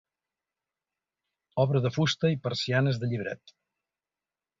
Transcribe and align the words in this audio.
Obra 1.63 1.81
de 1.83 1.91
fusta 1.97 2.31
i 2.37 2.39
persianes 2.47 2.99
de 3.05 3.11
llibret. 3.13 3.55